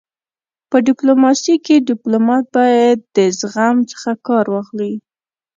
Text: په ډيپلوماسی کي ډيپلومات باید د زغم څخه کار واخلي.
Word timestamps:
په 0.69 0.77
ډيپلوماسی 0.87 1.55
کي 1.65 1.75
ډيپلومات 1.89 2.43
باید 2.55 2.97
د 3.15 3.17
زغم 3.39 3.75
څخه 3.91 4.11
کار 4.27 4.45
واخلي. 4.53 4.93